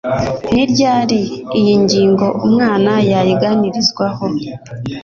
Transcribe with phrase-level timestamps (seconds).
[0.53, 1.21] niryari
[1.59, 4.25] iyi ngingo umwana yayiganirizwaho.